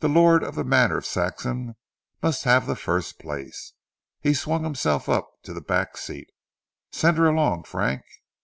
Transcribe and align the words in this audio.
The 0.00 0.08
Lord 0.08 0.42
of 0.42 0.56
the 0.56 0.64
Manor 0.64 0.96
of 0.98 1.06
Saxham 1.06 1.76
must 2.20 2.42
have 2.42 2.66
the 2.66 2.74
first 2.74 3.20
place." 3.20 3.74
He 4.20 4.34
swung 4.34 4.64
himself 4.64 5.08
up 5.08 5.40
to 5.44 5.52
the 5.52 5.60
back 5.60 5.96
seat, 5.96 6.30
"send 6.90 7.16
her 7.16 7.26
along 7.28 7.62
Frank." 7.62 8.02